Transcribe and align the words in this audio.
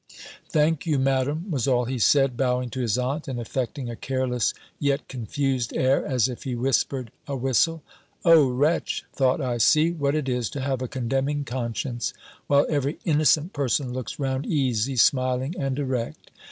"Thank 0.49 0.87
you, 0.87 0.97
Madam," 0.97 1.45
was 1.51 1.67
all 1.67 1.85
he 1.85 1.99
said, 1.99 2.35
bowing 2.35 2.71
to 2.71 2.79
his 2.79 2.97
aunt, 2.97 3.27
and 3.27 3.39
affecting 3.39 3.87
a 3.87 3.95
careless 3.95 4.51
yet 4.79 5.07
confused 5.07 5.75
air, 5.77 6.03
as 6.03 6.27
if 6.27 6.41
he 6.41 6.55
whispered 6.55 7.11
a 7.27 7.35
whistle. 7.35 7.83
"O, 8.25 8.47
wretch!" 8.49 9.05
thought 9.13 9.41
I, 9.41 9.59
"see 9.59 9.91
what 9.91 10.15
it 10.15 10.27
is 10.27 10.49
to 10.49 10.61
have 10.61 10.81
a 10.81 10.87
condemning 10.87 11.45
conscience; 11.45 12.15
while 12.47 12.65
every 12.67 12.97
innocent 13.05 13.53
person 13.53 13.93
looks 13.93 14.17
round 14.17 14.47
easy, 14.47 14.95
smiling, 14.95 15.53
and 15.59 15.77
erect!" 15.77 16.31